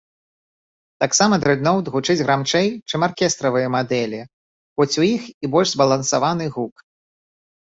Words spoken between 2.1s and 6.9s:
грамчэй, чым аркестравыя мадэлі, хоць у іх і больш збалансаваны гук.